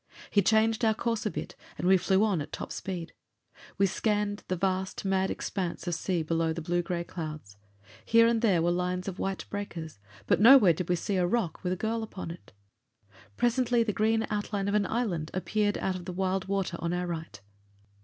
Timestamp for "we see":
10.89-11.17